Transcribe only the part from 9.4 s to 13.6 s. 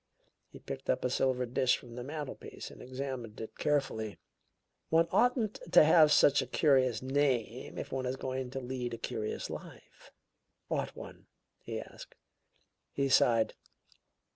life, ought one?" he asked. He sighed.